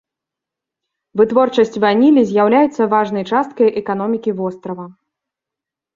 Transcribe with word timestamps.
Вытворчасць 1.21 1.77
ванілі 1.83 2.21
з'яўляецца 2.31 2.89
важнай 2.97 3.27
часткай 3.35 3.67
эканомікі 3.83 4.31
вострава. 4.41 4.85